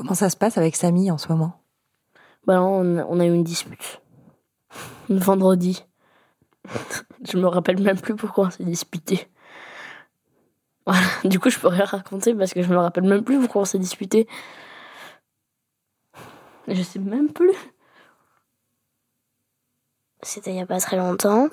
Comment 0.00 0.14
ça 0.14 0.30
se 0.30 0.36
passe 0.38 0.56
avec 0.56 0.76
Samy 0.76 1.10
en 1.10 1.18
ce 1.18 1.28
moment? 1.28 1.60
Bah 2.46 2.54
là, 2.54 2.62
on, 2.62 3.20
a 3.20 3.26
eu 3.26 3.34
une 3.34 3.44
dispute. 3.44 4.00
Vendredi. 5.10 5.84
je 7.30 7.36
me 7.36 7.46
rappelle 7.46 7.82
même 7.82 8.00
plus 8.00 8.16
pourquoi 8.16 8.46
on 8.46 8.50
s'est 8.50 8.64
disputé. 8.64 9.28
Voilà. 10.86 11.02
Du 11.24 11.38
coup, 11.38 11.50
je 11.50 11.58
peux 11.58 11.68
rien 11.68 11.84
raconter 11.84 12.34
parce 12.34 12.54
que 12.54 12.62
je 12.62 12.70
me 12.70 12.78
rappelle 12.78 13.04
même 13.04 13.22
plus 13.22 13.38
pourquoi 13.40 13.60
on 13.60 13.64
s'est 13.66 13.78
disputé. 13.78 14.26
Je 16.66 16.82
sais 16.82 16.98
même 16.98 17.30
plus. 17.30 17.52
C'était 20.22 20.52
il 20.52 20.56
y 20.56 20.62
a 20.62 20.66
pas 20.66 20.80
très 20.80 20.96
longtemps. 20.96 21.50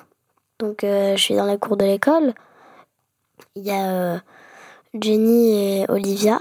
Donc, 0.58 0.84
euh, 0.84 1.16
je 1.16 1.22
suis 1.22 1.34
dans 1.34 1.44
la 1.44 1.58
cour 1.58 1.76
de 1.76 1.84
l'école. 1.84 2.32
Il 3.56 3.64
y 3.66 3.72
a 3.72 3.90
euh, 3.90 4.18
Jenny 4.98 5.82
et 5.82 5.90
Olivia. 5.90 6.38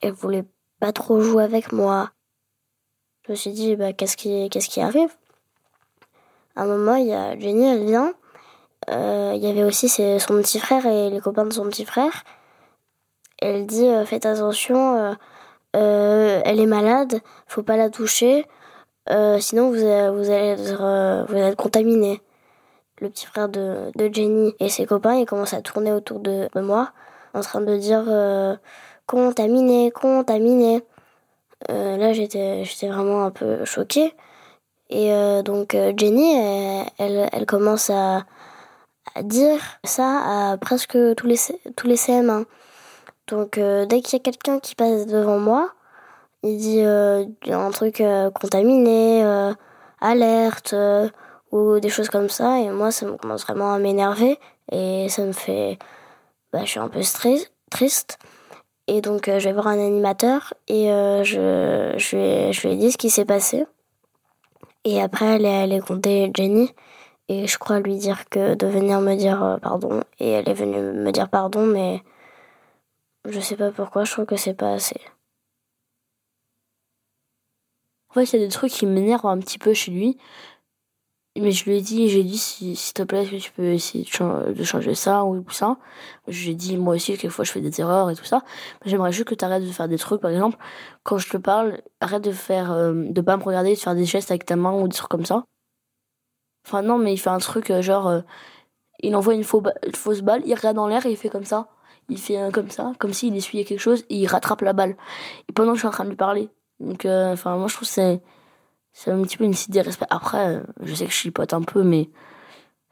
Elles 0.00 0.14
voulaient 0.14 0.46
trop 0.92 1.20
jouer 1.20 1.44
avec 1.44 1.72
moi. 1.72 2.10
Je 3.26 3.32
me 3.32 3.36
suis 3.36 3.52
dit, 3.52 3.76
bah, 3.76 3.92
qu'est-ce 3.92 4.16
qui, 4.16 4.48
qu'est-ce 4.50 4.68
qui 4.68 4.80
arrive? 4.80 5.10
À 6.54 6.62
un 6.62 6.66
moment, 6.66 6.94
il 6.94 7.06
y 7.06 7.12
a 7.12 7.38
Jenny, 7.38 7.66
elle 7.66 7.84
vient. 7.84 8.14
Euh, 8.90 9.32
il 9.34 9.42
y 9.42 9.48
avait 9.48 9.64
aussi 9.64 9.88
son 9.88 10.40
petit 10.40 10.60
frère 10.60 10.86
et 10.86 11.10
les 11.10 11.20
copains 11.20 11.44
de 11.44 11.52
son 11.52 11.64
petit 11.64 11.84
frère. 11.84 12.24
Elle 13.38 13.66
dit, 13.66 13.86
euh, 13.86 14.04
faites 14.04 14.26
attention, 14.26 15.16
euh, 15.76 16.40
elle 16.44 16.60
est 16.60 16.66
malade, 16.66 17.20
faut 17.46 17.62
pas 17.62 17.76
la 17.76 17.90
toucher, 17.90 18.46
sinon 19.40 19.70
vous, 19.70 19.76
vous, 19.76 20.30
allez 20.30 20.54
être, 20.56 21.26
vous 21.28 21.56
contaminé. 21.56 22.22
Le 23.00 23.10
petit 23.10 23.26
frère 23.26 23.48
de, 23.48 23.92
Jenny 24.12 24.54
et 24.58 24.70
ses 24.70 24.86
copains, 24.86 25.16
ils 25.16 25.26
commencent 25.26 25.52
à 25.52 25.60
tourner 25.60 25.92
autour 25.92 26.20
de 26.20 26.48
moi 26.54 26.92
en 27.34 27.40
train 27.40 27.60
de 27.60 27.76
dire 27.76 28.04
contaminé, 29.06 29.90
contaminé. 29.90 30.82
Euh, 31.70 31.96
là, 31.96 32.12
j'étais, 32.12 32.64
vraiment 32.82 33.24
un 33.24 33.30
peu 33.30 33.64
choquée. 33.64 34.14
Et 34.90 35.12
euh, 35.12 35.42
donc, 35.42 35.74
euh, 35.74 35.92
Jenny, 35.96 36.34
elle, 36.98 37.28
elle, 37.32 37.46
commence 37.46 37.90
à, 37.90 38.24
dire 39.22 39.60
ça 39.84 40.52
à 40.52 40.56
presque 40.58 40.98
tous 41.16 41.26
les, 41.26 41.38
tous 41.76 41.86
les 41.86 41.96
CM1. 41.96 42.44
Donc, 43.28 43.58
dès 43.58 44.00
qu'il 44.02 44.18
y 44.18 44.20
a 44.20 44.22
quelqu'un 44.22 44.60
qui 44.60 44.74
passe 44.74 45.06
devant 45.06 45.38
moi, 45.38 45.72
il 46.42 46.58
dit 46.58 46.80
un 46.82 47.70
truc 47.72 48.02
contaminé, 48.34 49.24
alerte, 50.00 50.74
ou 51.50 51.80
des 51.80 51.88
choses 51.88 52.08
comme 52.08 52.28
ça. 52.28 52.60
Et 52.60 52.70
moi, 52.70 52.92
ça 52.92 53.06
me 53.06 53.16
commence 53.16 53.44
vraiment 53.44 53.72
à 53.72 53.78
m'énerver. 53.78 54.38
Et 54.70 55.08
ça 55.08 55.22
me 55.22 55.32
fait. 55.32 55.78
Bah, 56.52 56.60
je 56.64 56.70
suis 56.70 56.80
un 56.80 56.88
peu 56.88 57.02
stress, 57.02 57.50
triste. 57.70 58.18
Et 58.88 59.00
donc, 59.00 59.28
euh, 59.28 59.38
je 59.40 59.48
vais 59.48 59.52
voir 59.52 59.66
un 59.66 59.84
animateur 59.84 60.54
et 60.68 60.92
euh, 60.92 61.24
je, 61.24 61.92
lui, 62.16 62.52
je 62.52 62.68
lui 62.68 62.76
dit 62.76 62.92
ce 62.92 62.98
qui 62.98 63.10
s'est 63.10 63.24
passé. 63.24 63.66
Et 64.84 65.02
après, 65.02 65.26
elle 65.36 65.44
est 65.44 65.62
allée 65.62 65.80
compter 65.80 66.30
Jenny. 66.34 66.72
Et 67.28 67.48
je 67.48 67.58
crois 67.58 67.80
lui 67.80 67.96
dire 67.96 68.28
que 68.28 68.54
de 68.54 68.66
venir 68.68 69.00
me 69.00 69.16
dire 69.16 69.42
euh, 69.42 69.56
pardon. 69.58 70.02
Et 70.20 70.30
elle 70.30 70.48
est 70.48 70.54
venue 70.54 70.80
me 70.80 71.10
dire 71.10 71.28
pardon, 71.28 71.66
mais 71.66 72.02
je 73.28 73.40
sais 73.40 73.56
pas 73.56 73.72
pourquoi, 73.72 74.04
je 74.04 74.12
trouve 74.12 74.26
que 74.26 74.36
c'est 74.36 74.54
pas 74.54 74.72
assez. 74.72 75.00
En 78.10 78.14
fait, 78.14 78.24
il 78.32 78.40
y 78.40 78.42
a 78.44 78.46
des 78.46 78.52
trucs 78.52 78.72
qui 78.72 78.86
m'énervent 78.86 79.26
un 79.26 79.38
petit 79.38 79.58
peu 79.58 79.74
chez 79.74 79.90
lui 79.90 80.18
mais 81.40 81.50
je 81.50 81.64
lui 81.64 81.76
ai 81.76 81.80
dit, 81.80 82.08
j'ai 82.08 82.22
dit, 82.22 82.38
s'il 82.38 82.76
te 82.94 83.02
plaît, 83.02 83.22
est-ce 83.22 83.30
que 83.30 83.36
tu 83.36 83.52
peux 83.52 83.64
essayer 83.64 84.04
de 84.04 84.64
changer 84.64 84.94
ça 84.94 85.24
ou 85.24 85.44
ça 85.50 85.76
J'ai 86.28 86.54
dit, 86.54 86.76
moi 86.76 86.94
aussi, 86.94 87.12
quelquefois, 87.12 87.44
je 87.44 87.52
fais 87.52 87.60
des 87.60 87.80
erreurs 87.80 88.10
et 88.10 88.14
tout 88.14 88.24
ça. 88.24 88.42
J'aimerais 88.84 89.12
juste 89.12 89.28
que 89.28 89.34
tu 89.34 89.44
arrêtes 89.44 89.64
de 89.64 89.70
faire 89.70 89.88
des 89.88 89.98
trucs, 89.98 90.20
par 90.20 90.30
exemple, 90.30 90.56
quand 91.02 91.18
je 91.18 91.28
te 91.28 91.36
parle, 91.36 91.80
arrête 92.00 92.22
de 92.22 92.32
faire, 92.32 92.72
euh, 92.72 92.92
de 92.94 93.20
pas 93.20 93.36
me 93.36 93.42
regarder, 93.42 93.74
de 93.74 93.78
faire 93.78 93.94
des 93.94 94.04
gestes 94.04 94.30
avec 94.30 94.46
ta 94.46 94.56
main 94.56 94.72
ou 94.72 94.88
des 94.88 94.96
trucs 94.96 95.10
comme 95.10 95.24
ça. 95.24 95.44
Enfin, 96.66 96.82
non, 96.82 96.98
mais 96.98 97.12
il 97.12 97.18
fait 97.18 97.30
un 97.30 97.38
truc, 97.38 97.70
euh, 97.70 97.82
genre, 97.82 98.08
euh, 98.08 98.20
il 99.00 99.14
envoie 99.16 99.34
une, 99.34 99.44
fausse 99.44 100.20
balle, 100.22 100.42
il 100.46 100.54
regarde 100.54 100.76
dans 100.76 100.88
l'air 100.88 101.06
et 101.06 101.10
il 101.10 101.16
fait 101.16 101.28
comme 101.28 101.44
ça. 101.44 101.68
Il 102.08 102.18
fait 102.18 102.52
comme 102.52 102.70
ça, 102.70 102.92
comme 102.98 103.12
s'il 103.12 103.36
essuyait 103.36 103.64
quelque 103.64 103.80
chose 103.80 104.04
et 104.10 104.16
il 104.16 104.26
rattrape 104.28 104.62
la 104.62 104.72
balle. 104.72 104.96
Et 105.48 105.52
pendant 105.52 105.72
que 105.72 105.76
je 105.76 105.80
suis 105.80 105.88
en 105.88 105.92
train 105.92 106.04
de 106.04 106.10
lui 106.10 106.16
parler. 106.16 106.48
Donc, 106.78 107.04
enfin, 107.04 107.56
moi, 107.56 107.66
je 107.66 107.74
trouve 107.74 107.88
que 107.88 107.94
c'est 107.94 108.22
c'est 108.98 109.10
un 109.10 109.20
petit 109.22 109.36
peu 109.36 109.44
une 109.44 109.52
idée 109.52 109.80
de 109.80 109.84
respect. 109.84 110.06
Après, 110.08 110.62
je 110.80 110.94
sais 110.94 111.04
que 111.04 111.10
je 111.10 111.16
chipote 111.16 111.52
un 111.52 111.60
peu, 111.60 111.82
mais 111.82 112.08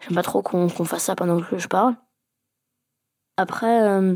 j'aime 0.00 0.14
pas 0.14 0.22
trop 0.22 0.42
qu'on 0.42 0.68
fasse 0.68 1.04
ça 1.04 1.16
pendant 1.16 1.40
que 1.40 1.56
je 1.56 1.66
parle. 1.66 1.96
Après, 3.38 3.82
euh, 3.88 4.14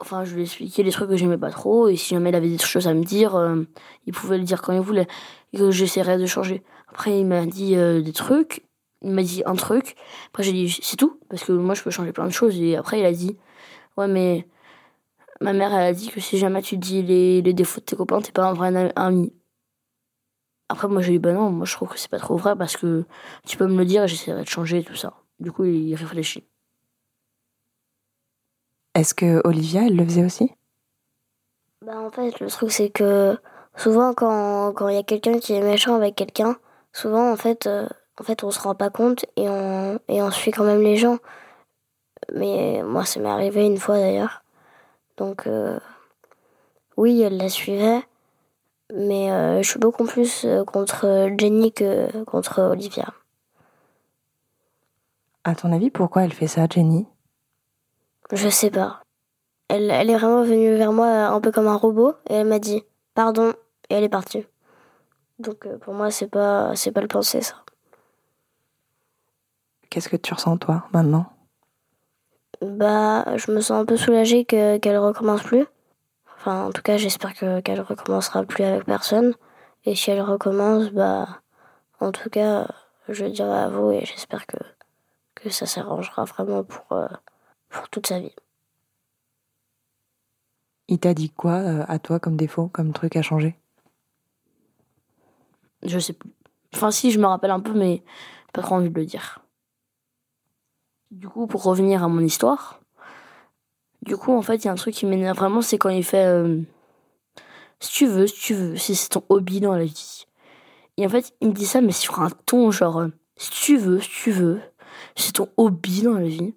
enfin, 0.00 0.24
je 0.24 0.34
lui 0.34 0.42
ai 0.42 0.44
expliqué 0.44 0.84
les 0.84 0.92
trucs 0.92 1.08
que 1.10 1.16
j'aimais 1.16 1.36
pas 1.36 1.50
trop, 1.50 1.88
et 1.88 1.96
si 1.96 2.14
jamais 2.14 2.30
il 2.30 2.36
avait 2.36 2.48
des 2.48 2.58
choses 2.58 2.86
à 2.86 2.94
me 2.94 3.02
dire, 3.02 3.34
euh, 3.34 3.64
il 4.06 4.12
pouvait 4.12 4.38
le 4.38 4.44
dire 4.44 4.62
quand 4.62 4.72
il 4.72 4.80
voulait, 4.80 5.08
et 5.52 5.58
que 5.58 5.72
j'essaierais 5.72 6.16
de 6.16 6.26
changer. 6.26 6.62
Après, 6.88 7.18
il 7.18 7.26
m'a 7.26 7.44
dit 7.44 7.74
euh, 7.74 8.00
des 8.00 8.12
trucs, 8.12 8.64
il 9.02 9.10
m'a 9.10 9.24
dit 9.24 9.42
un 9.46 9.56
truc, 9.56 9.96
après 10.28 10.44
j'ai 10.44 10.52
dit 10.52 10.78
c'est 10.80 10.96
tout, 10.96 11.18
parce 11.28 11.42
que 11.42 11.50
moi 11.50 11.74
je 11.74 11.82
peux 11.82 11.90
changer 11.90 12.12
plein 12.12 12.26
de 12.26 12.30
choses, 12.30 12.56
et 12.60 12.76
après 12.76 13.00
il 13.00 13.04
a 13.04 13.12
dit, 13.12 13.36
ouais, 13.96 14.06
mais 14.06 14.46
ma 15.40 15.52
mère 15.52 15.74
elle 15.74 15.88
a 15.88 15.92
dit 15.92 16.08
que 16.08 16.20
si 16.20 16.38
jamais 16.38 16.62
tu 16.62 16.76
dis 16.76 17.02
les, 17.02 17.42
les 17.42 17.52
défauts 17.52 17.80
de 17.80 17.84
tes 17.86 17.96
copains, 17.96 18.20
t'es 18.20 18.30
pas 18.30 18.46
un 18.48 18.54
vrai 18.54 18.92
ami. 18.94 19.32
Après, 20.72 20.88
moi, 20.88 21.02
j'ai 21.02 21.12
dit, 21.12 21.18
bah 21.18 21.34
non, 21.34 21.50
moi, 21.50 21.66
je 21.66 21.74
trouve 21.74 21.90
que 21.90 21.98
c'est 21.98 22.10
pas 22.10 22.18
trop 22.18 22.38
vrai 22.38 22.56
parce 22.56 22.78
que 22.78 23.04
tu 23.46 23.58
peux 23.58 23.66
me 23.66 23.76
le 23.76 23.84
dire 23.84 24.04
et 24.04 24.08
j'essaierai 24.08 24.42
de 24.42 24.48
changer 24.48 24.82
tout 24.82 24.96
ça. 24.96 25.12
Du 25.38 25.52
coup, 25.52 25.66
il 25.66 25.94
réfléchit. 25.94 26.44
Est-ce 28.94 29.12
que 29.12 29.46
Olivia, 29.46 29.82
elle 29.86 29.96
le 29.96 30.04
faisait 30.06 30.24
aussi? 30.24 30.50
Bah, 31.84 31.98
en 31.98 32.10
fait, 32.10 32.40
le 32.40 32.48
truc, 32.48 32.72
c'est 32.72 32.88
que 32.88 33.36
souvent, 33.76 34.14
quand 34.14 34.88
il 34.88 34.94
y 34.94 34.98
a 34.98 35.02
quelqu'un 35.02 35.38
qui 35.38 35.52
est 35.52 35.60
méchant 35.60 35.94
avec 35.94 36.14
quelqu'un, 36.14 36.56
souvent, 36.94 37.30
en 37.30 37.36
fait, 37.36 37.66
euh, 37.66 37.86
en 38.18 38.24
fait, 38.24 38.42
on 38.42 38.50
se 38.50 38.60
rend 38.60 38.74
pas 38.74 38.88
compte 38.88 39.26
et 39.36 39.50
on, 39.50 39.98
et 40.08 40.22
on 40.22 40.30
suit 40.30 40.52
quand 40.52 40.64
même 40.64 40.80
les 40.80 40.96
gens. 40.96 41.18
Mais 42.32 42.82
moi, 42.82 43.04
ça 43.04 43.20
m'est 43.20 43.28
arrivé 43.28 43.66
une 43.66 43.76
fois 43.76 43.98
d'ailleurs. 43.98 44.42
Donc, 45.18 45.46
euh, 45.46 45.78
oui, 46.96 47.20
elle 47.20 47.36
la 47.36 47.50
suivait. 47.50 48.00
Mais 48.94 49.30
euh, 49.30 49.62
je 49.62 49.70
suis 49.70 49.78
beaucoup 49.78 50.04
plus 50.04 50.44
euh, 50.44 50.64
contre 50.64 51.30
Jenny 51.38 51.72
que 51.72 52.24
contre 52.24 52.60
Olivia. 52.60 53.14
À 55.44 55.54
ton 55.54 55.72
avis, 55.72 55.90
pourquoi 55.90 56.24
elle 56.24 56.32
fait 56.32 56.46
ça, 56.46 56.66
Jenny? 56.68 57.06
Je 58.32 58.48
sais 58.48 58.70
pas. 58.70 59.02
Elle, 59.68 59.90
elle 59.90 60.10
est 60.10 60.16
vraiment 60.16 60.42
venue 60.42 60.76
vers 60.76 60.92
moi 60.92 61.06
un 61.06 61.40
peu 61.40 61.50
comme 61.50 61.66
un 61.66 61.76
robot 61.76 62.14
et 62.28 62.34
elle 62.34 62.46
m'a 62.46 62.58
dit 62.58 62.82
pardon 63.14 63.54
et 63.88 63.94
elle 63.94 64.04
est 64.04 64.10
partie. 64.10 64.46
Donc 65.38 65.66
euh, 65.66 65.78
pour 65.78 65.94
moi, 65.94 66.10
c'est 66.10 66.28
pas 66.28 66.76
c'est 66.76 66.92
pas 66.92 67.00
le 67.00 67.08
penser 67.08 67.40
ça. 67.40 67.56
Qu'est-ce 69.88 70.08
que 70.08 70.16
tu 70.16 70.34
ressens 70.34 70.58
toi 70.58 70.84
maintenant? 70.92 71.32
Bah, 72.60 73.36
je 73.36 73.50
me 73.50 73.60
sens 73.60 73.80
un 73.80 73.84
peu 73.84 73.96
soulagée 73.96 74.44
qu'elle 74.44 74.98
recommence 74.98 75.42
plus. 75.42 75.64
Enfin, 76.42 76.64
en 76.64 76.72
tout 76.72 76.82
cas, 76.82 76.96
j'espère 76.96 77.34
que 77.34 77.60
qu'elle 77.60 77.80
recommencera 77.80 78.42
plus 78.42 78.64
avec 78.64 78.84
personne. 78.84 79.34
Et 79.84 79.94
si 79.94 80.10
elle 80.10 80.22
recommence, 80.22 80.90
bah, 80.90 81.40
en 82.00 82.10
tout 82.10 82.30
cas, 82.30 82.66
je 83.08 83.26
dirai 83.26 83.58
à 83.60 83.68
vous 83.68 83.92
et 83.92 84.04
j'espère 84.04 84.48
que 84.48 84.56
que 85.36 85.50
ça 85.50 85.66
s'arrangera 85.66 86.24
vraiment 86.24 86.64
pour 86.64 86.84
euh, 86.90 87.06
pour 87.68 87.88
toute 87.90 88.08
sa 88.08 88.18
vie. 88.18 88.34
Il 90.88 90.98
t'a 90.98 91.14
dit 91.14 91.30
quoi 91.30 91.58
euh, 91.58 91.84
à 91.86 92.00
toi 92.00 92.18
comme 92.18 92.36
défaut, 92.36 92.66
comme 92.66 92.92
truc 92.92 93.14
à 93.14 93.22
changer? 93.22 93.56
Je 95.84 96.00
sais 96.00 96.12
plus. 96.12 96.32
Enfin, 96.74 96.90
si, 96.90 97.12
je 97.12 97.20
me 97.20 97.26
rappelle 97.26 97.52
un 97.52 97.60
peu, 97.60 97.72
mais 97.72 98.02
pas 98.52 98.62
trop 98.62 98.74
envie 98.74 98.90
de 98.90 98.98
le 98.98 99.06
dire. 99.06 99.44
Du 101.12 101.28
coup, 101.28 101.46
pour 101.46 101.62
revenir 101.62 102.02
à 102.02 102.08
mon 102.08 102.20
histoire, 102.20 102.81
du 104.12 104.18
coup, 104.18 104.36
en 104.36 104.42
fait, 104.42 104.56
il 104.56 104.66
y 104.66 104.68
a 104.68 104.72
un 104.72 104.74
truc 104.74 104.94
qui 104.94 105.06
m'énerve 105.06 105.38
vraiment, 105.38 105.62
c'est 105.62 105.78
quand 105.78 105.88
il 105.88 106.04
fait 106.04 106.26
euh, 106.26 106.60
si 107.80 107.92
tu 107.92 108.06
veux, 108.06 108.26
si 108.26 108.38
tu 108.38 108.52
veux, 108.52 108.76
c'est 108.76 109.08
ton 109.08 109.24
hobby 109.30 109.58
dans 109.58 109.72
la 109.72 109.84
vie. 109.84 110.26
Et 110.98 111.06
en 111.06 111.08
fait, 111.08 111.32
il 111.40 111.48
me 111.48 111.54
dit 111.54 111.64
ça, 111.64 111.80
mais 111.80 111.92
sur 111.92 112.20
un 112.20 112.28
ton 112.44 112.70
genre 112.70 113.00
euh, 113.00 113.08
si 113.36 113.50
tu 113.50 113.78
veux, 113.78 114.00
si 114.00 114.10
tu 114.10 114.30
veux, 114.30 114.60
c'est 115.16 115.32
ton 115.32 115.48
hobby 115.56 116.02
dans 116.02 116.12
la 116.12 116.26
vie. 116.26 116.54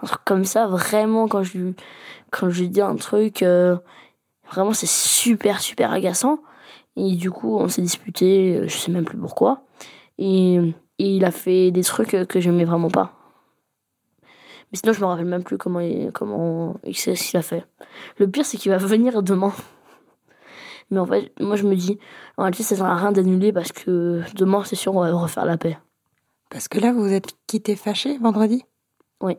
Un 0.00 0.06
truc 0.06 0.20
comme 0.24 0.44
ça, 0.44 0.68
vraiment, 0.68 1.26
quand 1.26 1.42
je 1.42 1.58
lui, 1.58 1.74
quand 2.30 2.50
je 2.50 2.60
lui 2.60 2.68
dis 2.68 2.80
un 2.80 2.94
truc, 2.94 3.42
euh, 3.42 3.76
vraiment, 4.48 4.72
c'est 4.72 4.88
super, 4.88 5.60
super 5.60 5.90
agaçant. 5.90 6.38
Et 6.94 7.16
du 7.16 7.32
coup, 7.32 7.58
on 7.58 7.66
s'est 7.66 7.82
disputé, 7.82 8.60
je 8.68 8.76
sais 8.76 8.92
même 8.92 9.04
plus 9.04 9.18
pourquoi. 9.18 9.64
Et, 10.18 10.54
et 11.00 11.16
il 11.16 11.24
a 11.24 11.32
fait 11.32 11.72
des 11.72 11.82
trucs 11.82 12.28
que 12.28 12.40
j'aimais 12.40 12.64
vraiment 12.64 12.90
pas. 12.90 13.21
Mais 14.72 14.78
sinon, 14.78 14.94
je 14.94 15.00
me 15.00 15.06
rappelle 15.06 15.26
même 15.26 15.44
plus 15.44 15.58
comment 15.58 15.80
il, 15.80 16.10
comment 16.12 16.76
il 16.84 17.36
a 17.36 17.42
fait. 17.42 17.64
Le 18.18 18.28
pire, 18.28 18.46
c'est 18.46 18.56
qu'il 18.56 18.72
va 18.72 18.78
venir 18.78 19.22
demain. 19.22 19.52
Mais 20.90 20.98
en 20.98 21.06
fait, 21.06 21.32
moi, 21.40 21.56
je 21.56 21.64
me 21.64 21.76
dis, 21.76 21.98
en 22.36 22.42
réalité, 22.42 22.62
ça 22.62 22.76
sert 22.76 22.86
à 22.86 22.96
rien 22.96 23.12
d'annuler 23.12 23.52
parce 23.52 23.72
que 23.72 24.22
demain, 24.34 24.64
c'est 24.64 24.76
sûr, 24.76 24.94
on 24.94 25.00
va 25.00 25.12
refaire 25.12 25.44
la 25.44 25.56
paix. 25.56 25.78
Parce 26.50 26.68
que 26.68 26.78
là, 26.78 26.92
vous 26.92 27.02
vous 27.02 27.12
êtes 27.12 27.32
quitté 27.46 27.76
fâché 27.76 28.18
vendredi? 28.18 28.64
Oui. 29.22 29.36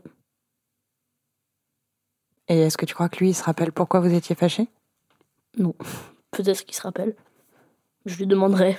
Et 2.47 2.59
est-ce 2.61 2.77
que 2.77 2.85
tu 2.85 2.93
crois 2.93 3.09
que 3.09 3.19
lui, 3.19 3.29
il 3.29 3.33
se 3.35 3.43
rappelle 3.43 3.71
pourquoi 3.71 3.99
vous 3.99 4.13
étiez 4.13 4.35
fâché? 4.35 4.67
Non. 5.57 5.75
Peut-être 6.31 6.65
qu'il 6.65 6.75
se 6.75 6.81
rappelle. 6.81 7.15
Je 8.05 8.17
lui 8.17 8.27
demanderai. 8.27 8.75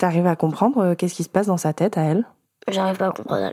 T'arrives 0.00 0.26
à 0.26 0.34
comprendre 0.34 0.78
euh, 0.78 0.94
qu'est-ce 0.94 1.14
qui 1.14 1.24
se 1.24 1.28
passe 1.28 1.46
dans 1.46 1.58
sa 1.58 1.74
tête 1.74 1.98
à 1.98 2.00
elle? 2.04 2.26
J'arrive 2.68 2.96
pas 2.96 3.08
à 3.08 3.12
comprendre. 3.12 3.50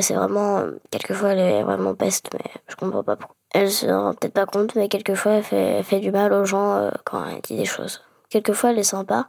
C'est 0.00 0.14
vraiment. 0.14 0.62
Quelquefois, 0.92 1.30
elle 1.30 1.40
est 1.40 1.62
vraiment 1.64 1.96
peste, 1.96 2.30
mais 2.34 2.50
je 2.68 2.76
comprends 2.76 3.02
pas 3.02 3.16
pourquoi. 3.16 3.34
Elle 3.52 3.68
se 3.68 3.86
rend 3.86 4.14
peut-être 4.14 4.32
pas 4.32 4.46
compte, 4.46 4.76
mais 4.76 4.88
quelquefois, 4.88 5.32
elle 5.32 5.42
fait, 5.42 5.56
elle 5.78 5.82
fait 5.82 5.98
du 5.98 6.12
mal 6.12 6.32
aux 6.32 6.44
gens 6.44 6.74
euh, 6.76 6.90
quand 7.04 7.24
elle 7.26 7.40
dit 7.40 7.56
des 7.56 7.64
choses. 7.64 8.00
Quelquefois, 8.30 8.70
elle 8.70 8.78
est 8.78 8.84
sympa. 8.84 9.28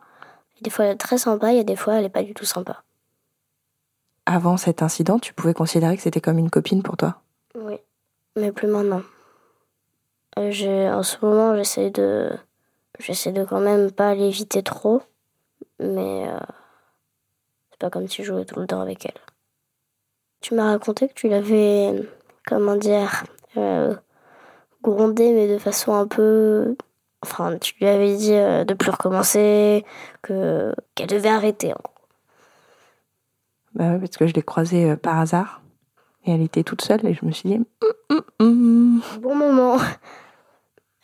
Des 0.62 0.70
fois, 0.70 0.86
elle 0.86 0.92
est 0.92 0.98
très 0.98 1.18
sympa, 1.18 1.54
et 1.54 1.64
des 1.64 1.76
fois, 1.76 1.96
elle 1.96 2.06
est 2.06 2.10
pas 2.10 2.22
du 2.22 2.36
tout 2.36 2.46
sympa. 2.46 2.84
Avant 4.28 4.58
cet 4.58 4.84
incident, 4.84 5.18
tu 5.18 5.34
pouvais 5.34 5.56
considérer 5.56 5.96
que 5.98 6.04
c'était 6.04 6.22
comme 6.22 6.38
une 6.38 6.52
copine 6.52 6.84
pour 6.84 6.98
toi? 6.98 7.22
Oui. 7.56 7.78
Mais 8.36 8.52
plus 8.52 8.68
maintenant. 8.68 9.02
Euh, 10.38 10.52
j'ai- 10.52 10.88
En 10.88 11.02
ce 11.02 11.18
moment, 11.26 11.56
j'essaie 11.56 11.90
de. 11.90 12.30
J'essaie 13.00 13.32
de 13.32 13.44
quand 13.44 13.60
même 13.60 13.92
pas 13.92 14.14
l'éviter 14.14 14.62
trop. 14.62 15.02
Mais. 15.80 16.28
euh, 16.28 16.38
C'est 17.80 17.86
pas 17.86 17.90
comme 17.92 18.10
si 18.10 18.24
je 18.24 18.34
jouais 18.34 18.44
tout 18.44 18.60
le 18.60 18.68
temps 18.68 18.82
avec 18.82 19.06
elle. 19.06 19.22
Tu 20.42 20.54
m'as 20.54 20.72
raconté 20.72 21.08
que 21.08 21.14
tu 21.14 21.30
l'avais. 21.30 21.94
Comment 22.46 22.76
dire. 22.76 23.24
Euh, 23.56 23.96
grondé, 24.84 25.32
mais 25.32 25.48
de 25.48 25.58
façon 25.58 25.94
un 25.94 26.06
peu. 26.06 26.76
Enfin, 27.22 27.58
tu 27.58 27.76
lui 27.80 27.88
avais 27.88 28.18
dit 28.18 28.34
euh, 28.34 28.66
de 28.66 28.74
plus 28.74 28.92
recommencer, 28.92 29.86
que 30.22 30.76
qu'elle 30.94 31.08
devait 31.08 31.30
arrêter. 31.30 31.72
en 31.72 31.78
gros. 31.82 31.94
Bah 33.76 33.92
ouais, 33.94 34.00
parce 34.00 34.18
que 34.18 34.28
je 34.28 34.34
l'ai 34.34 34.44
croisée 34.44 34.92
euh, 34.92 34.96
par 34.98 35.18
hasard. 35.18 35.62
Et 36.26 36.32
elle 36.34 36.42
était 36.42 36.64
toute 36.64 36.82
seule 36.82 37.06
et 37.06 37.14
je 37.14 37.24
me 37.24 37.32
suis 37.32 37.48
dit, 37.48 37.56
Hum, 37.56 37.94
hum, 38.10 38.24
hum. 38.42 39.02
Bon 39.22 39.36
moment. 39.36 39.78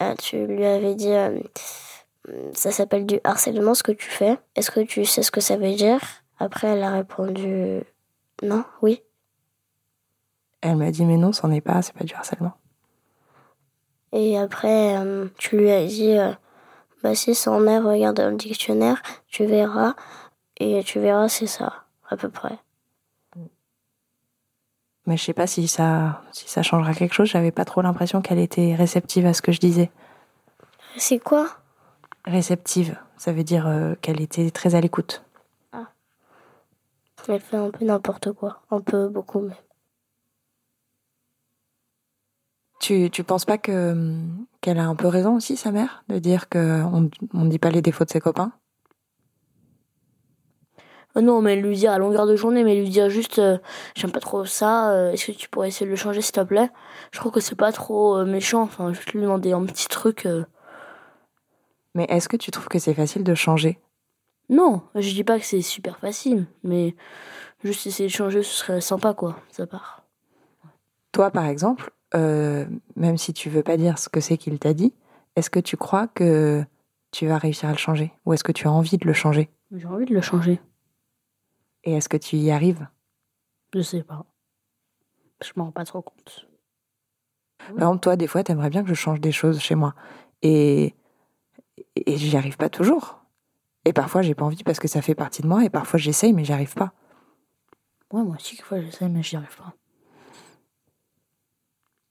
Euh, 0.02 0.14
tu 0.22 0.46
lui 0.46 0.66
avais 0.66 0.94
dit, 0.94 1.14
ça 2.52 2.72
s'appelle 2.72 3.06
du 3.06 3.22
harcèlement 3.24 3.74
ce 3.74 3.82
que 3.82 3.94
tu 3.94 4.10
fais. 4.10 4.38
Est-ce 4.58 4.70
que 4.70 4.82
tu 4.82 5.06
sais 5.06 5.24
ce 5.24 5.32
que 5.32 5.40
ça 5.40 5.56
veut 5.56 5.74
dire? 5.74 6.02
Après, 6.38 6.68
elle 6.68 6.84
a 6.84 6.92
répondu, 6.92 7.82
non, 8.44 8.64
oui. 8.82 9.02
Elle 10.62 10.78
m'a 10.78 10.92
dit, 10.92 11.06
mais 11.06 11.18
non, 11.18 11.32
c'en 11.32 11.52
est 11.52 11.62
pas, 11.62 11.82
c'est 11.82 11.94
pas 11.94 12.04
du 12.04 12.14
harcèlement. 12.14 12.54
Et 14.12 14.38
après, 14.38 14.98
euh, 14.98 15.28
tu 15.38 15.58
lui 15.58 15.72
as 15.72 15.86
dit, 15.86 16.18
euh, 16.18 16.32
bah 17.04 17.16
si 17.16 17.36
c'en 17.36 17.68
est, 17.68 17.80
regarde 17.80 18.18
dans 18.18 18.30
le 18.30 18.38
dictionnaire, 18.38 19.02
tu 19.28 19.46
verras. 19.46 19.94
Et 20.58 20.84
tu 20.84 21.00
verras, 21.00 21.28
c'est 21.28 21.48
ça, 21.48 21.84
à 22.10 22.16
peu 22.16 22.30
près. 22.30 22.58
Mais 25.06 25.18
je 25.18 25.24
sais 25.24 25.34
pas 25.34 25.48
si 25.48 25.68
ça, 25.68 26.22
si 26.32 26.50
ça 26.50 26.64
changera 26.64 26.94
quelque 26.94 27.14
chose. 27.14 27.28
J'avais 27.28 27.52
pas 27.52 27.66
trop 27.66 27.82
l'impression 27.82 28.22
qu'elle 28.22 28.40
était 28.40 28.74
réceptive 28.74 29.26
à 29.26 29.34
ce 29.34 29.42
que 29.42 29.52
je 29.52 29.60
disais. 29.60 29.92
C'est 30.98 31.20
quoi? 31.20 31.50
Réceptive, 32.24 32.98
ça 33.18 33.34
veut 33.34 33.44
dire 33.44 33.68
euh, 33.68 33.96
qu'elle 34.02 34.22
était 34.22 34.50
très 34.50 34.76
à 34.76 34.82
l'écoute. 34.82 35.25
Elle 37.28 37.40
fait 37.40 37.58
un 37.58 37.72
peu 37.72 37.86
n'importe 37.86 38.32
quoi. 38.34 38.62
Un 38.72 38.82
peu, 38.82 39.08
beaucoup 39.10 39.42
même. 39.42 39.56
Tu, 42.80 43.10
tu 43.10 43.24
penses 43.24 43.46
pas 43.46 43.58
que 43.58 43.92
hum, 43.94 44.46
qu'elle 44.62 44.78
a 44.80 44.86
un 44.88 44.96
peu 44.96 45.08
raison 45.08 45.36
aussi, 45.36 45.58
sa 45.58 45.72
mère, 45.72 46.04
de 46.10 46.20
dire 46.20 46.50
que 46.50 46.84
on, 46.84 47.10
on 47.34 47.46
dit 47.46 47.60
pas 47.60 47.72
les 47.72 47.82
défauts 47.82 48.06
de 48.06 48.10
ses 48.12 48.20
copains? 48.20 48.52
Euh, 51.18 51.22
non, 51.22 51.42
mais 51.42 51.56
lui 51.56 51.76
dire 51.76 51.92
à 51.92 51.98
longueur 51.98 52.28
de 52.28 52.36
journée, 52.36 52.64
mais 52.64 52.76
lui 52.76 52.90
dire 52.90 53.10
juste 53.10 53.40
euh, 53.40 53.58
j'aime 53.96 54.12
pas 54.12 54.20
trop 54.20 54.46
ça, 54.46 54.92
euh, 54.92 55.12
est-ce 55.12 55.28
que 55.28 55.32
tu 55.32 55.50
pourrais 55.50 55.70
essayer 55.70 55.86
de 55.86 55.92
le 55.92 55.96
changer 55.96 56.22
s'il 56.22 56.34
te 56.34 56.42
plaît? 56.42 56.70
Je 57.12 57.20
trouve 57.20 57.32
que 57.32 57.40
c'est 57.40 57.56
pas 57.56 57.72
trop 57.72 58.18
euh, 58.18 58.26
méchant, 58.26 58.62
enfin, 58.62 58.94
juste 58.94 59.14
lui 59.14 59.22
demander 59.22 59.54
un 59.54 59.66
petit 59.66 59.88
truc. 59.88 60.28
Mais 61.96 62.06
est-ce 62.10 62.28
que 62.28 62.38
tu 62.38 62.52
trouves 62.52 62.68
que 62.68 62.80
c'est 62.80 62.94
facile 62.94 63.24
de 63.24 63.34
changer? 63.34 63.80
Non, 64.50 64.84
je 64.96 65.10
dis 65.12 65.24
pas 65.24 65.40
que 65.40 65.46
c'est 65.46 65.62
super 65.62 65.98
facile, 65.98 66.46
mais 66.64 66.96
juste 67.64 67.88
essayer 67.88 68.08
de 68.10 68.14
changer, 68.14 68.44
ce 68.44 68.54
serait 68.56 68.82
sympa 68.82 69.14
quoi, 69.14 69.38
sa 69.52 69.66
part. 69.66 70.04
Toi, 71.12 71.32
par 71.32 71.46
exemple, 71.46 71.92
euh, 72.14 72.66
même 72.96 73.18
si 73.18 73.34
tu 73.34 73.50
veux 73.50 73.64
pas 73.64 73.78
dire 73.78 73.98
ce 73.98 74.10
que 74.10 74.20
c'est 74.20 74.38
qu'il 74.38 74.60
t'a 74.60 74.74
dit, 74.74 74.94
est-ce 75.36 75.50
que 75.50 75.60
tu 75.60 75.78
crois 75.78 76.08
que 76.08 76.64
tu 77.12 77.28
vas 77.28 77.38
réussir 77.38 77.70
à 77.70 77.72
le 77.72 77.78
changer? 77.78 78.12
Ou 78.26 78.34
est-ce 78.34 78.44
que 78.44 78.52
tu 78.52 78.68
as 78.68 78.72
envie 78.72 78.98
de 78.98 79.06
le 79.08 79.14
changer? 79.14 79.50
J'ai 79.72 79.88
envie 79.88 80.06
de 80.06 80.14
le 80.14 80.22
changer, 80.22 80.60
Et 81.84 81.94
est-ce 81.94 82.10
que 82.10 82.18
tu 82.18 82.36
y 82.38 82.52
arrives? 82.52 82.88
Je 83.74 83.82
sais 83.82 84.04
pas. 84.04 84.26
Je 85.44 85.52
m'en 85.56 85.66
rends 85.66 85.72
pas 85.72 85.86
trop 85.86 86.02
compte. 86.02 86.48
Par 87.58 87.72
exemple, 87.78 88.00
toi, 88.00 88.16
des 88.16 88.28
fois, 88.28 88.44
t'aimerais 88.44 88.70
bien 88.70 88.84
que 88.84 88.90
je 88.90 88.94
change 88.94 89.20
des 89.20 89.32
choses 89.32 89.60
chez 89.60 89.76
moi. 89.76 89.96
Et, 90.42 90.94
et 91.96 92.18
j'y 92.18 92.38
arrive 92.38 92.58
pas 92.58 92.70
toujours. 92.70 93.25
Et 93.86 93.94
parfois, 93.94 94.24
j'ai 94.24 94.36
pas 94.36 94.46
envie 94.46 94.64
parce 94.64 94.80
que 94.80 94.88
ça 94.88 95.02
fait 95.02 95.16
partie 95.16 95.42
de 95.42 95.48
moi. 95.48 95.64
Et 95.64 95.70
parfois, 95.70 96.00
j'essaye, 96.00 96.34
mais 96.34 96.44
j'y 96.44 96.54
arrive 96.54 96.74
pas. 96.74 96.94
Ouais, 98.12 98.24
moi 98.24 98.36
aussi, 98.36 98.56
quelquefois 98.56 98.82
j'essaie, 98.82 99.08
mais 99.10 99.24
j'y 99.24 99.36
arrive 99.36 99.56
pas. 99.56 99.74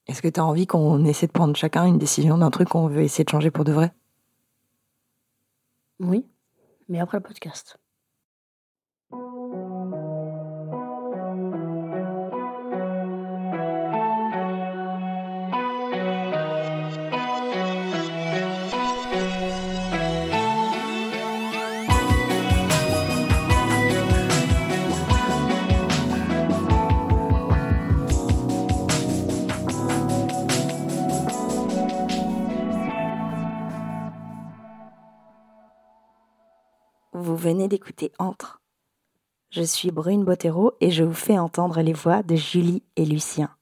Est-ce 0.06 0.22
que 0.22 0.28
tu 0.28 0.38
as 0.38 0.44
envie 0.44 0.66
qu'on 0.66 1.04
essaie 1.04 1.26
de 1.26 1.32
prendre 1.32 1.56
chacun 1.56 1.86
une 1.86 1.98
décision 1.98 2.38
d'un 2.38 2.50
truc 2.50 2.68
qu'on 2.68 2.88
veut 2.88 3.02
essayer 3.02 3.24
de 3.24 3.30
changer 3.30 3.50
pour 3.50 3.64
de 3.64 3.72
vrai? 3.72 3.92
Oui, 6.00 6.26
mais 6.88 7.00
après 7.00 7.18
le 7.18 7.22
podcast. 7.22 7.78
Vous 37.16 37.36
venez 37.36 37.68
d'écouter 37.68 38.10
Entre. 38.18 38.60
Je 39.50 39.62
suis 39.62 39.92
Brune 39.92 40.24
Bottero 40.24 40.72
et 40.80 40.90
je 40.90 41.04
vous 41.04 41.14
fais 41.14 41.38
entendre 41.38 41.80
les 41.80 41.92
voix 41.92 42.24
de 42.24 42.34
Julie 42.34 42.82
et 42.96 43.04
Lucien. 43.04 43.56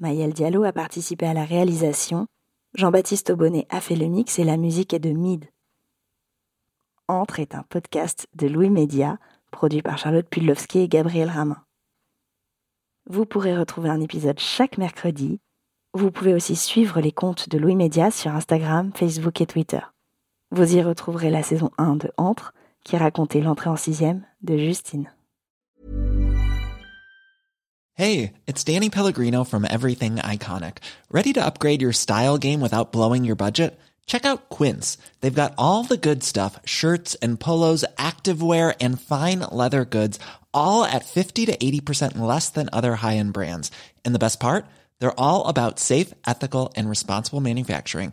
Maëlle 0.00 0.32
Diallo 0.32 0.64
a 0.64 0.72
participé 0.72 1.26
à 1.26 1.32
la 1.32 1.44
réalisation, 1.44 2.26
Jean-Baptiste 2.74 3.30
Aubonnet 3.30 3.68
a 3.70 3.80
fait 3.80 3.94
le 3.94 4.06
mix 4.06 4.40
et 4.40 4.44
la 4.44 4.56
musique 4.56 4.92
est 4.92 4.98
de 4.98 5.10
Mid. 5.10 5.44
Entre 7.06 7.38
est 7.38 7.54
un 7.54 7.62
podcast 7.62 8.26
de 8.34 8.48
Louis 8.48 8.68
Média, 8.70 9.20
produit 9.52 9.82
par 9.82 9.96
Charlotte 9.96 10.28
Pudlowski 10.28 10.80
et 10.80 10.88
Gabriel 10.88 11.30
Ramin. 11.30 11.62
Vous 13.08 13.26
pourrez 13.26 13.56
retrouver 13.56 13.90
un 13.90 14.00
épisode 14.00 14.40
chaque 14.40 14.76
mercredi. 14.76 15.38
Vous 15.92 16.10
pouvez 16.10 16.34
aussi 16.34 16.56
suivre 16.56 17.00
les 17.00 17.12
comptes 17.12 17.48
de 17.48 17.58
Louis 17.58 17.76
Média 17.76 18.10
sur 18.10 18.32
Instagram, 18.32 18.90
Facebook 18.92 19.40
et 19.40 19.46
Twitter. 19.46 19.82
Vous 20.56 20.76
y 20.76 20.80
retrouverez 20.80 21.30
la 21.30 21.42
saison 21.42 21.72
1 21.78 21.96
de 21.96 22.12
Entre, 22.16 22.54
qui 22.84 22.96
racontait 22.96 23.40
l'entrée 23.40 23.70
en 23.70 23.76
sixième 23.76 24.22
de 24.42 24.56
Justine. 24.56 25.10
Hey, 27.96 28.32
it's 28.46 28.62
Danny 28.62 28.88
Pellegrino 28.88 29.42
from 29.42 29.66
Everything 29.68 30.18
Iconic. 30.18 30.76
Ready 31.10 31.32
to 31.32 31.44
upgrade 31.44 31.82
your 31.82 31.92
style 31.92 32.38
game 32.38 32.60
without 32.60 32.92
blowing 32.92 33.24
your 33.24 33.34
budget? 33.34 33.76
Check 34.06 34.24
out 34.24 34.48
Quince. 34.48 34.96
They've 35.22 35.34
got 35.34 35.54
all 35.58 35.82
the 35.82 35.96
good 35.96 36.22
stuff 36.22 36.60
shirts 36.64 37.16
and 37.16 37.40
polos, 37.40 37.84
activewear, 37.98 38.76
and 38.80 39.00
fine 39.00 39.40
leather 39.50 39.84
goods, 39.84 40.20
all 40.52 40.84
at 40.84 41.04
50 41.04 41.46
to 41.46 41.56
80% 41.56 42.16
less 42.16 42.48
than 42.48 42.68
other 42.72 42.94
high 42.94 43.16
end 43.16 43.32
brands. 43.32 43.72
And 44.04 44.14
the 44.14 44.20
best 44.20 44.38
part? 44.38 44.66
They're 45.00 45.18
all 45.18 45.48
about 45.48 45.80
safe, 45.80 46.14
ethical, 46.24 46.72
and 46.76 46.88
responsible 46.88 47.40
manufacturing. 47.40 48.12